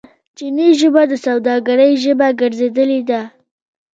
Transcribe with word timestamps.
چیني 0.37 0.67
ژبه 0.79 1.03
د 1.11 1.13
سوداګرۍ 1.25 1.91
ژبه 2.03 2.27
ګرځیدلې 2.41 3.01
ده. 3.09 3.21